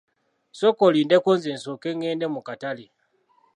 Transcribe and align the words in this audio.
Sooka 0.59 0.81
olindeko 0.89 1.29
nze 1.37 1.51
nsooke 1.57 1.89
ngende 1.97 2.25
mu 2.33 2.41
katale. 2.47 2.85